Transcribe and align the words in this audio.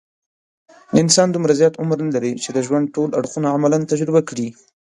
انسان 1.01 1.27
دومره 1.31 1.53
زیات 1.59 1.73
عمر 1.81 1.97
نه 2.07 2.11
لري، 2.15 2.33
چې 2.43 2.49
د 2.51 2.57
ژوند 2.67 2.85
ټول 2.95 3.09
اړخونه 3.19 3.47
عملاً 3.55 3.79
تجربه 3.91 4.21
کړي. 4.29 4.47